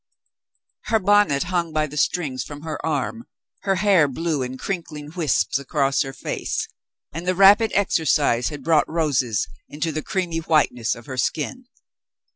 [0.85, 3.25] Her bonnet hung by the strings from her arm,
[3.61, 6.67] her hair blew in crinkling wisps across her face,
[7.13, 11.67] and the rapid exercise had brought roses into the creamy whiteness of her skin.